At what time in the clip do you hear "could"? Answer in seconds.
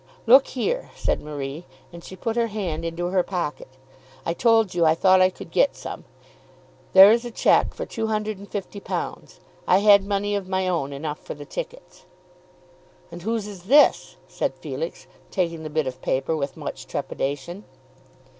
5.29-5.51